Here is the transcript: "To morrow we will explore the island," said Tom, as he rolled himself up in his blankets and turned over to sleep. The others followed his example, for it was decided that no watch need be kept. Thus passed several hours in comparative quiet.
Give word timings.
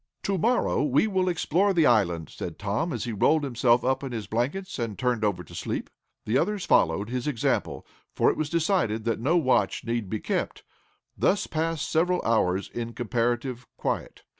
"To 0.23 0.35
morrow 0.39 0.81
we 0.81 1.05
will 1.05 1.29
explore 1.29 1.75
the 1.75 1.85
island," 1.85 2.31
said 2.31 2.57
Tom, 2.57 2.91
as 2.91 3.03
he 3.03 3.11
rolled 3.11 3.43
himself 3.43 3.83
up 3.85 4.03
in 4.03 4.11
his 4.13 4.25
blankets 4.25 4.79
and 4.79 4.97
turned 4.97 5.23
over 5.23 5.43
to 5.43 5.53
sleep. 5.53 5.91
The 6.25 6.39
others 6.39 6.65
followed 6.65 7.11
his 7.11 7.27
example, 7.27 7.85
for 8.15 8.31
it 8.31 8.35
was 8.35 8.49
decided 8.49 9.03
that 9.03 9.19
no 9.19 9.37
watch 9.37 9.83
need 9.83 10.09
be 10.09 10.19
kept. 10.19 10.63
Thus 11.15 11.45
passed 11.45 11.87
several 11.87 12.19
hours 12.25 12.67
in 12.67 12.93
comparative 12.93 13.67
quiet. 13.77 14.23